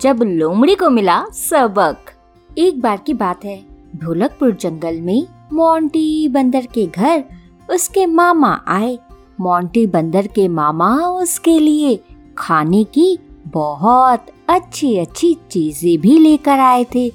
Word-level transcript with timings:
जब 0.00 0.22
लोमड़ी 0.22 0.74
को 0.74 0.88
मिला 0.90 1.24
सबक। 1.34 2.10
एक 2.58 2.80
बार 2.80 3.00
की 3.06 3.14
बात 3.14 3.44
है 3.44 3.56
ढोलकपुर 3.96 4.52
जंगल 4.52 5.00
में 5.00 5.26
मोंटी 5.52 6.28
बंदर 6.28 6.66
के 6.66 6.86
घर 6.86 7.24
उसके 7.68 8.06
मामा 8.06 8.52
आए। 8.68 8.98
मोंटी 9.40 9.86
बंदर 9.86 10.26
के 10.26 10.46
मामा 10.48 10.94
उसके 11.08 11.58
लिए 11.58 11.98
खाने 12.38 12.82
की 12.84 13.18
बहुत 13.46 14.26
अच्छी 14.48 14.96
अच्छी 14.98 15.34
चीज़ें 15.50 15.98
भी 15.98 16.18
लेकर 16.18 16.58
आए 16.60 16.84
थे 16.94 17.08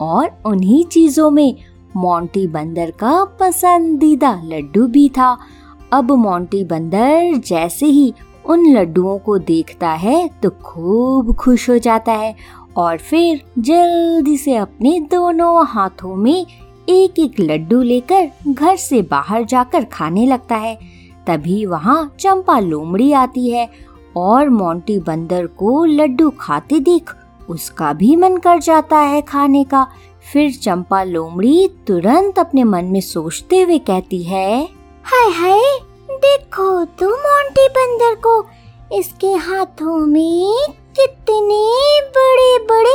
और 0.00 0.30
उन्हीं 0.46 0.84
चीज़ों 0.84 1.30
में 1.30 1.54
मोंटी 1.96 2.46
बंदर 2.46 2.90
का 2.90 3.24
पसंदीदा 3.40 4.32
लड्डू 4.44 4.86
भी 4.86 5.08
था। 5.08 5.36
अब 5.92 6.12
मोंटी 6.12 6.64
बंदर 6.64 7.36
जैसे 7.36 7.86
ही 7.86 8.12
उन 8.50 8.66
लड्डुओं 8.68 9.18
को 9.18 9.38
देखता 9.38 9.90
है 9.90 10.28
तो 10.42 10.50
खूब 10.64 11.34
खुश 11.34 11.68
हो 11.70 11.78
जाता 11.78 12.12
है 12.12 12.34
और 12.76 12.98
फिर 12.98 13.42
जल्दी 13.58 14.36
से 14.36 14.56
अपने 14.56 14.98
दोनों 15.10 15.66
हाथों 15.66 16.14
में 16.16 16.46
एक 16.88 17.18
एक 17.18 17.40
लड्डू 17.40 17.80
लेकर 17.82 18.30
घर 18.48 18.76
से 18.76 19.02
बाहर 19.02 19.44
जाकर 19.44 19.84
खाने 19.84 20.26
लगता 20.26 20.56
है। 20.56 20.78
तभी 21.26 21.64
वहाँ 21.66 22.14
चंपा 22.20 22.58
लोमड़ी 22.60 23.12
आती 23.12 23.48
है 23.50 23.68
और 24.16 24.48
मोंटी 24.48 24.98
बंदर 24.98 25.46
को 25.46 25.84
लड्डू 25.84 26.30
खाते 26.30 26.80
देख 26.80 27.14
उसका 27.48 27.92
भी 27.92 28.14
मन 28.16 28.36
कर 28.36 28.58
जाता 28.58 28.98
है 28.98 29.20
खाने 29.22 29.64
का। 29.64 29.86
फिर 30.32 30.52
चंपा 30.52 31.02
लोमड़ी 31.02 31.68
तुरंत 31.86 32.38
अपने 32.38 32.64
मन 32.64 32.84
में 32.84 33.00
सोचते 33.00 33.60
हुए 33.60 33.78
कहती 33.80 34.22
है, 34.22 34.62
हाय 35.04 35.30
हाय 35.32 35.60
देखो 36.30 36.84
तो 36.84 37.08
मोंटी 37.10 37.66
बंदर 37.68 38.14
को 38.14 38.32
इसके 38.96 39.32
हाथों 39.44 39.96
में 40.06 40.66
कितने 40.96 41.62
बड़े 42.08 42.58
बड़े 42.64 42.94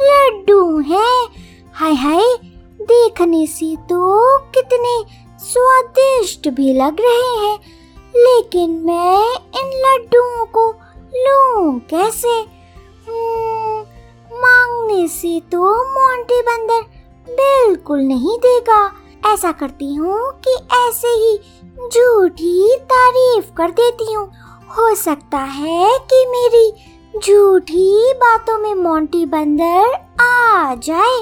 लड्डू 0.00 0.78
हैं। 0.80 1.26
हाय 1.74 1.94
हाय 1.94 2.36
देखने 2.82 3.46
से 3.46 3.74
तो 3.76 4.38
कितने 4.50 4.94
स्वादिष्ट 5.40 6.48
भी 6.48 6.72
लग 6.74 7.00
रहे 7.00 7.34
हैं। 7.36 7.58
लेकिन 8.16 8.70
मैं 8.86 9.24
इन 9.60 9.72
लड्डुओं 9.84 10.44
को 10.46 10.68
लूँ 11.16 11.78
कैसे? 11.90 12.28
हम्म, 13.08 13.80
मांगने 14.36 15.08
से 15.08 15.40
तो 15.52 15.74
मोंटी 15.92 16.40
बंदर 16.42 16.82
बिल्कुल 17.32 17.98
नहीं 17.98 18.38
देगा। 18.38 18.80
ऐसा 19.26 19.52
करती 19.52 19.94
हूँ 19.94 20.32
कि 20.46 20.56
ऐसे 20.78 21.08
ही 21.08 21.38
झूठी 21.92 22.76
तारीफ़ 22.92 23.52
कर 23.56 23.70
देती 23.70 24.12
हूँ। 24.12 24.26
हो 24.76 24.94
सकता 24.94 25.38
है 25.38 25.98
कि 26.12 26.24
मेरी 26.26 26.70
झूठी 27.20 28.12
बातों 28.14 28.58
में 28.58 28.74
मोंटी 28.74 29.24
बंदर 29.26 29.94
आ 30.22 30.74
जाए 30.74 31.18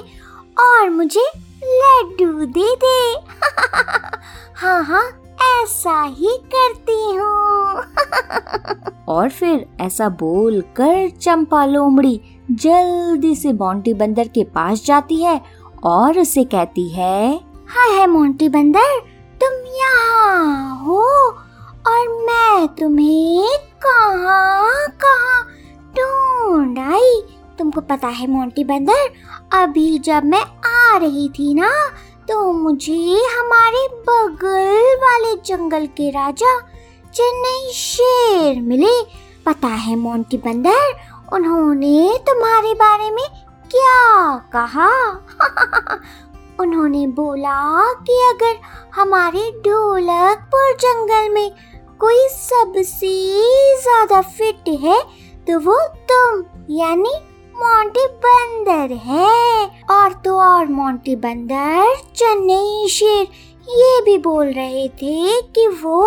और 0.61 0.91
मुझे 0.91 1.25
लड्डू 1.65 2.45
दे 2.47 2.75
दे। 2.85 3.13
हाँ 4.57 4.83
हाँ 4.85 5.05
ऐसा 5.63 6.03
ही 6.03 6.37
करती 6.55 7.15
हूँ। 7.17 7.83
और 9.09 9.29
फिर 9.31 9.67
ऐसा 9.81 10.09
बोल 10.09 10.61
कर 10.77 11.09
चंपा 11.11 11.65
लोमड़ी 11.65 12.21
जल्दी 12.51 13.35
से 13.37 13.53
मोंटी 13.53 13.95
बंदर 13.95 14.29
के 14.29 14.45
पास 14.45 14.85
जाती 14.85 15.23
है 15.23 15.41
और 15.85 16.19
उसे 16.19 16.45
कहती 16.45 16.89
है, 16.89 17.35
हाय 17.69 17.99
है 18.01 18.07
मोंटी 18.07 18.49
बंदर 18.49 19.03
यहाँ 19.85 20.85
हो 20.85 21.01
और 21.87 22.09
मैं 22.27 22.69
तुम्हें 22.69 23.59
कहाँ 23.83 24.87
कहाँ 25.03 25.43
ढूंढ 25.97 26.79
आई। 26.79 27.21
तुमको 27.59 27.81
पता 27.81 28.09
है 28.09 28.27
मोंटी 28.27 28.65
बंदर, 28.65 29.11
अभी 29.53 29.99
जब 29.99 30.25
मैं 30.25 30.45
आ 30.67 30.97
रही 30.97 31.29
थी 31.29 31.55
ना 31.55 31.71
तो 32.29 32.53
मुझे 32.53 33.23
हमारे 33.39 33.87
बगल 34.09 34.97
वाले 34.97 35.35
जंगल 35.47 35.87
के 35.87 36.11
राजा 36.11 36.59
चेन्नई 37.15 37.73
शेर 37.73 38.61
मिले। 38.61 38.95
पता 39.47 39.69
है 39.69 39.97
मोंटी 39.97 40.37
बंदर, 40.37 40.93
उन्होंने 41.33 42.19
तुम्हारे 42.27 42.75
बारे 42.75 43.11
में 43.11 43.25
क्या 43.71 44.37
कहा? 44.53 44.91
उन्होंने 46.61 47.07
बोला 47.17 47.59
कि 48.03 48.21
अगर 48.25 48.57
हमारे 48.95 49.51
ढोलकपुर 49.67 50.73
जंगल 50.81 51.29
में 51.35 51.51
कोई 52.01 52.29
सबसे 52.29 53.13
ज़्यादा 53.83 54.21
फिट 54.21 54.69
है 54.83 55.01
तो 55.47 55.59
वो 55.61 55.79
तुम, 56.11 56.43
यानी 56.71 57.15
मोंटी 57.55 58.07
बंदर 58.25 58.95
है। 59.05 59.67
और 59.91 60.13
तो 60.25 60.37
और 60.41 60.67
मोंटी 60.69 61.17
बंदर 61.17 61.95
चेन्नई 62.17 62.89
शेर 62.91 63.27
ये 63.69 64.01
भी 64.05 64.17
बोल 64.19 64.47
रहे 64.53 64.89
थे 64.93 65.41
कि 65.53 65.67
वो 65.83 66.03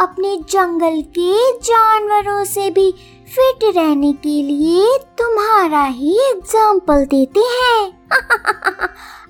अपने 0.00 0.36
जंगल 0.50 1.00
के 1.18 1.52
जानवरों 1.60 2.44
से 2.44 2.70
भी 2.70 2.90
फिट 3.28 3.64
रहने 3.76 4.12
के 4.12 4.42
लिए 4.42 4.98
तुम्हारा 5.18 5.84
ही 5.84 6.16
एग्ज़ाम्पल 6.30 7.04
देते 7.06 7.40
हैं। 7.52 7.80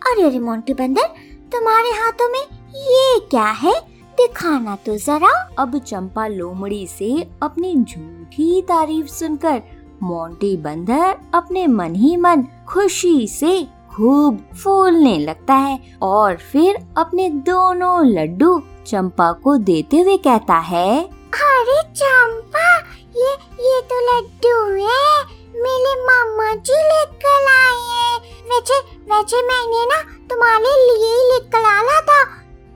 अरे 0.07 0.23
अरे 0.23 0.39
मोंटी 0.39 0.75
बंदर 0.75 1.07
तुम्हारे 1.53 1.91
हाथों 1.91 2.29
में 2.29 2.41
ये 2.77 3.19
क्या 3.31 3.45
है? 3.45 3.75
दिखाना 4.17 4.77
तो 4.77 4.97
जरा। 4.97 5.31
अब 5.59 5.79
चंपा 5.79 6.27
लोमड़ी 6.27 6.87
से 6.87 7.31
अपनी 7.43 7.75
झूठी 7.75 8.63
तारीफ़ 8.63 9.07
सुनकर 9.07 9.63
मोंटी 10.03 10.57
बंदर 10.57 11.17
अपने 11.35 11.67
मन 11.67 11.95
ही 11.95 12.17
मन 12.17 12.45
खुशी 12.69 13.27
से 13.29 13.67
खूब 13.97 14.39
फूलने 14.65 15.19
लगता 15.19 15.55
है 15.55 15.79
और 16.03 16.37
फिर 16.53 16.77
अपने 16.99 17.29
दोनों 17.49 18.07
लड्डू 18.07 18.63
चंपा 18.87 19.33
को 19.33 19.57
देते 19.57 19.97
हुए 19.97 20.17
कहता 20.17 20.55
है, 20.55 21.03
अरे 21.35 21.83
चंपा, 21.95 22.77
ये 23.17 23.33
ये 23.61 23.81
तो 23.83 24.01
लड्डू 24.07 24.57
है। 24.85 25.45
मेरे 25.57 25.95
मामा 26.05 26.51
जी 26.53 26.77
लेकर 26.83 27.47
आए 27.51 27.83
हैं। 27.91 28.19
वैसे 28.45 28.81
वैसे 29.09 29.41
मैंने 29.43 29.85
ना 29.87 30.01
तुम्हारे 30.29 30.71
लिए 30.81 31.09
ही 31.15 31.25
लेकर 31.31 31.65
आना 31.69 32.01
था। 32.01 32.23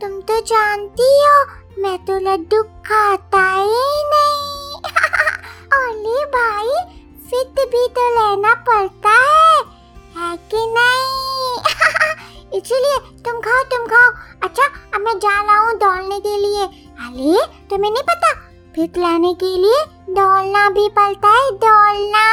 तुम 0.00 0.20
तो 0.20 0.40
जानती 0.40 1.08
हो, 1.22 1.36
मैं 1.82 1.96
तो 2.06 2.18
लड्डू 2.20 2.62
खाता 2.88 3.44
ही 3.52 3.86
नहीं। 4.10 4.80
ओले 5.78 6.24
भाई, 6.34 6.74
फिट 7.28 7.60
भी 7.72 7.86
तो 7.88 8.08
लेना 8.10 8.54
पड़ता 8.68 9.10
है 9.10 9.56
है 10.18 10.36
कि 10.52 10.66
नहीं? 10.76 11.56
इसलिए 12.60 12.98
तुम 13.24 13.40
खाओ 13.40 13.62
तुम 13.72 13.86
खाओ। 13.86 14.10
अच्छा 14.42 14.66
अब 14.94 15.00
मैं 15.00 15.18
जा 15.18 15.40
रहा 15.42 15.58
हूँ 15.58 15.74
दौड़ने 15.78 16.20
के 16.20 16.36
लिए। 16.36 16.64
अरे 16.64 17.46
तुम्हें 17.70 17.90
नहीं 17.90 18.02
पता, 18.02 18.32
फिट 18.74 18.98
लाने 18.98 19.34
के 19.34 19.56
लिए 19.56 19.84
दौड़ना 20.14 20.68
भी 20.70 20.88
पड़ता 20.98 21.28
है, 21.28 21.50
दौड़ना। 21.64 22.26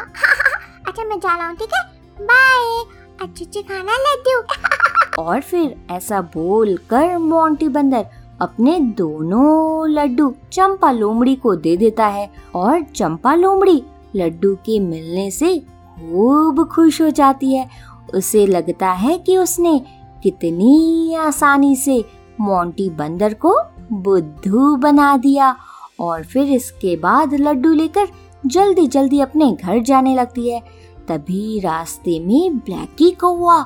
अच्छा 0.88 1.04
मैं 1.04 1.18
जा 1.18 1.36
रहा 1.36 1.46
हूँ, 1.46 1.56
ठीक 1.56 1.74
है? 1.74 1.82
बाय 2.22 2.99
अच्छे 3.22 3.62
खाना 3.62 3.96
लड्डू 4.00 5.22
और 5.22 5.40
फिर 5.40 5.74
ऐसा 5.90 6.20
बोल 6.34 6.76
कर 6.90 7.16
मोंटी 7.18 7.68
बंदर 7.68 8.06
अपने 8.40 8.78
दोनों 8.98 9.88
लड्डू 9.88 10.32
चंपा 10.52 10.90
लोमड़ी 10.92 11.34
को 11.36 11.54
दे 11.56 11.76
देता 11.76 12.06
है 12.06 12.28
और 12.54 12.82
चंपा 12.82 13.34
लोमड़ी 13.34 13.82
लड्डू 14.16 14.54
के 14.66 14.78
मिलने 14.80 15.30
से 15.30 15.58
खूब 15.58 16.64
खुश 16.68 17.00
हो 17.02 17.10
जाती 17.10 17.54
है। 17.54 17.68
उसे 18.14 18.46
लगता 18.46 18.92
है 18.92 19.18
कि 19.18 19.36
उसने 19.36 19.78
कितनी 20.22 21.14
आसानी 21.14 21.76
से 21.76 22.04
मोंटी 22.40 22.90
बंदर 22.90 23.34
को 23.34 23.56
बुद्धू 23.92 24.76
बना 24.76 25.16
दिया 25.16 25.54
और 26.00 26.24
फिर 26.24 26.52
इसके 26.52 26.96
बाद 26.96 27.34
लड्डू 27.34 27.72
लेकर 27.72 28.08
जल्दी 28.46 28.86
जल्दी 28.86 29.20
अपने 29.20 29.52
घर 29.52 29.78
जाने 29.82 30.14
लगती 30.14 30.50
है। 30.50 30.62
तभी 31.10 31.60
रास्ते 31.60 32.18
में 32.20 32.58
ब्लैकी 32.58 33.10
कौआ 33.10 33.62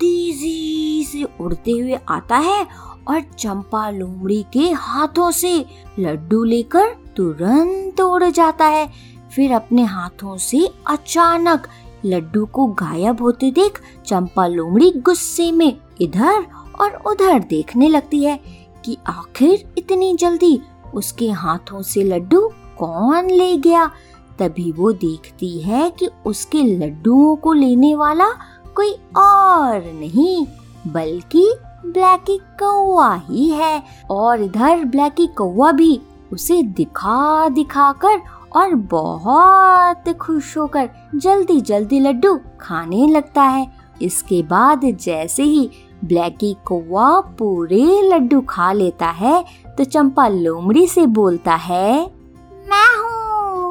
तेज़ी 0.00 1.04
से 1.04 1.22
उड़ते 1.40 1.70
हुए 1.70 1.98
आता 2.08 2.36
है 2.36 2.66
और 3.08 3.20
चंपा 3.38 3.90
लोमड़ी 3.90 4.42
के 4.52 4.70
हाथों 4.70 5.30
से 5.30 5.64
लड्डू 5.98 6.44
लेकर 6.44 6.88
तुरंत 7.16 8.00
उड़ 8.00 8.24
जाता 8.24 8.66
है। 8.66 8.88
फिर 9.36 9.52
अपने 9.52 9.84
हाथों 9.84 10.36
से 10.36 10.68
अचानक 10.86 11.68
लड्डू 12.06 12.46
को 12.46 12.66
गायब 12.66 13.22
होते 13.22 13.50
देख 13.50 13.80
चंपा 14.06 14.46
लोमड़ी 14.46 14.90
गुस्से 14.90 15.52
में 15.52 15.76
इधर 16.00 16.46
और 16.80 17.02
उधर 17.06 17.38
देखने 17.38 17.88
लगती 17.88 18.24
है 18.24 18.40
कि 18.84 18.96
आखिर 19.06 19.74
इतनी 19.78 20.16
जल्दी 20.16 20.60
उसके 20.94 21.30
हाथों 21.30 21.82
से 21.82 22.02
लड्डू 22.02 22.48
कौन 22.78 23.30
ले 23.30 23.56
गया? 23.56 23.90
तभी 24.38 24.70
वो 24.72 24.92
देखती 24.92 25.58
है 25.60 25.88
कि 25.90 26.08
उसके 26.26 26.62
लड्डुओं 26.62 27.34
को 27.36 27.52
लेने 27.52 27.94
वाला 27.94 28.28
कोई 28.76 28.92
और 29.16 29.84
नहीं, 29.94 30.46
बल्कि 30.86 31.52
ब्लैकी 31.86 32.38
कौआ 32.60 33.14
ही 33.14 33.48
है। 33.48 33.82
और 34.10 34.42
इधर 34.42 34.84
ब्लैकी 34.84 35.26
कौआ 35.26 35.72
भी 35.72 36.00
उसे 36.32 36.62
दिखा 36.62 37.48
दिखा 37.48 37.90
कर 37.92 38.20
और 38.56 38.74
बहुत 38.74 40.08
खुश 40.20 40.56
होकर 40.58 40.88
जल्दी 41.14 41.60
जल्दी 41.60 42.00
लड्डू 42.00 42.38
खाने 42.60 43.06
लगता 43.06 43.42
है। 43.42 43.66
इसके 44.02 44.42
बाद 44.42 44.80
जैसे 44.84 45.42
ही 45.42 45.70
ब्लैकी 46.04 46.56
कौआ 46.64 47.20
पूरे 47.38 47.84
लड्डू 48.02 48.40
खा 48.40 48.72
लेता 48.72 49.06
है 49.06 49.44
तो 49.78 49.84
चंपा 49.84 50.28
लोमड़ी 50.28 50.86
से 50.86 51.06
बोलता 51.06 51.54
है 51.54 52.17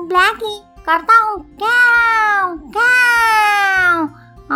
हूँ 0.07 0.09
ब्लैकी 0.09 0.57
करता 0.85 1.15
हूँ। 1.19 1.37
क्या 1.61 1.77
क्या 2.73 2.91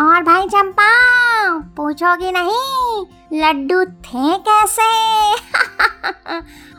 और 0.01 0.24
भाई 0.24 0.48
चंपा, 0.48 0.89
पूछोगी 1.77 2.31
नहीं, 2.31 3.06
लड्डू 3.33 3.83
थे 3.86 4.38
कैसे? 4.48 4.81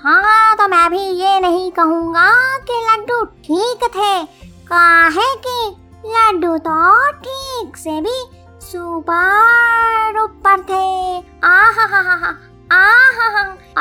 हाँ 0.04 0.56
तो 0.56 0.68
मैं 0.68 0.90
भी 0.90 0.98
ये 0.98 1.40
नहीं 1.40 1.70
कहूँगा 1.72 2.58
कि 2.60 2.72
लड्डू 2.86 3.24
ठीक 3.24 3.84
थे। 3.96 4.24
काहे 4.66 5.34
कि 5.46 5.76
लड्डू 6.06 6.56
तो 6.58 7.12
ठीक 7.12 7.76
से 7.76 8.00
भी 8.00 8.24
सुपर 8.62 10.20
ऊपर 10.22 10.62
थे। 10.62 11.18
आहा 11.46 11.86
हा 11.86 12.00
हा 12.00 12.16
हा 12.16 12.34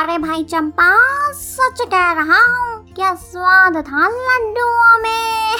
अरे 0.02 0.18
भाई 0.18 0.44
चंपा, 0.44 0.92
सच 1.34 1.82
कह 1.82 2.12
रहा 2.14 2.46
हूँ 2.46 2.71
क्या 2.96 3.14
स्वाद 3.16 3.78
था 3.78 4.08
लड्डुओं 4.08 4.98
में? 5.02 5.56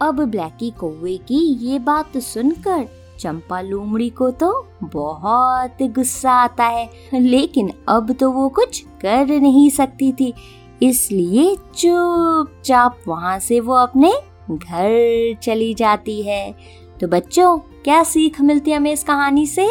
अब 0.02 0.20
ब्लैकी 0.20 0.70
कौवे 0.70 1.16
की 1.18 1.38
ये 1.66 1.78
बात 1.78 2.16
सुनकर 2.18 2.86
चंपा 3.20 3.60
लोमड़ी 3.60 4.08
को 4.10 4.30
तो 4.30 4.50
बहुत 4.82 5.82
गुस्सा 5.82 6.32
आता 6.32 6.64
है, 6.64 6.88
लेकिन 7.14 7.72
अब 7.88 8.12
तो 8.12 8.30
वो 8.30 8.48
कुछ 8.48 8.80
कर 9.00 9.40
नहीं 9.40 9.68
सकती 9.70 10.12
थी, 10.12 10.32
इसलिए 10.82 11.54
चुपचाप 11.74 12.98
वहाँ 13.08 13.38
से 13.38 13.60
वो 13.60 13.74
अपने 13.74 14.12
घर 14.50 15.36
चली 15.42 15.72
जाती 15.74 16.20
है। 16.22 16.54
तो 17.00 17.08
बच्चों, 17.08 17.56
क्या 17.58 18.02
सीख 18.02 18.40
मिलती 18.40 18.70
है 18.70 18.76
हमें 18.76 18.92
इस 18.92 19.04
कहानी 19.04 19.46
से? 19.46 19.66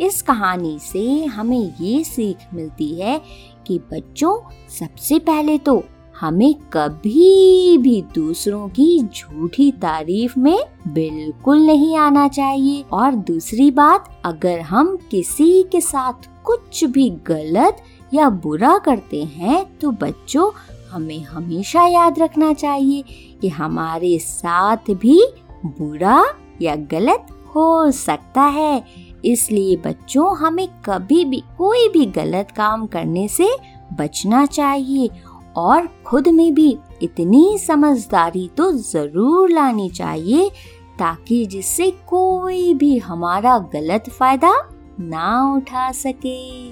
इस 0.00 0.20
कहानी 0.22 0.78
से 0.78 1.24
हमें 1.24 1.74
ये 1.80 2.02
सीख 2.04 2.54
मिलती 2.54 2.94
है 3.00 3.20
कि 3.66 3.78
बच्चों, 3.92 4.38
सबसे 4.78 5.18
पहले 5.18 5.58
तो 5.58 5.82
हमें 6.20 6.54
कभी 6.72 7.76
भी 7.78 8.00
दूसरों 8.14 8.68
की 8.68 9.02
झूठी 9.04 9.70
तारीफ़ 9.72 10.38
में 10.38 10.58
बिल्कुल 10.88 11.58
नहीं 11.58 11.96
आना 11.96 12.26
चाहिए। 12.28 12.84
और 12.92 13.14
दूसरी 13.14 13.70
बात, 13.70 14.20
अगर 14.24 14.60
हम 14.60 14.96
किसी 15.10 15.62
के 15.62 15.80
साथ 15.80 16.28
कुछ 16.44 16.84
भी 16.84 17.08
गलत 17.26 17.82
या 18.14 18.28
बुरा 18.30 18.76
करते 18.78 19.22
हैं 19.24 19.64
तो 19.78 19.90
बच्चों, 19.90 20.50
हमें 20.90 21.22
हमेशा 21.24 21.86
याद 21.86 22.18
रखना 22.18 22.52
चाहिए 22.52 23.04
कि 23.40 23.48
हमारे 23.48 24.18
साथ 24.18 24.90
भी 24.90 25.20
बुरा 25.64 26.24
या 26.62 26.74
गलत 26.76 27.26
हो 27.54 27.90
सकता 27.90 28.42
है। 28.42 28.84
इसलिए 29.24 29.76
बच्चों, 29.76 30.36
हमें 30.38 30.68
कभी 30.84 31.24
भी 31.24 31.42
कोई 31.58 31.88
भी 31.88 32.04
गलत 32.06 32.50
काम 32.50 32.86
करने 32.86 33.26
से 33.28 33.48
बचना 33.92 34.44
चाहिए 34.46 35.10
और 35.56 35.88
खुद 36.06 36.28
में 36.28 36.52
भी 36.54 36.76
इतनी 37.02 37.58
समझदारी 37.58 38.48
तो 38.56 38.70
ज़रूर 38.72 39.50
लानी 39.50 39.88
चाहिए 39.90 40.50
ताकि 40.98 41.44
जिससे 41.46 41.90
कोई 42.08 42.74
भी 42.74 42.96
हमारा 42.98 43.58
गलत 43.72 44.08
फ़ायदा 44.08 44.52
ना 45.00 45.54
उठा 45.56 45.90
सके। 45.92 46.70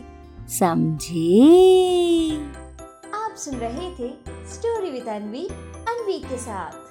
समझे? 0.48 1.46
आप 3.14 3.34
सुन 3.36 3.54
रहे 3.54 3.90
थे 3.90 4.08
स्टोरी 4.52 4.90
विद 4.90 5.08
अनवी 5.08 5.46
अनवी 5.88 6.18
के 6.20 6.38
साथ। 6.38 6.87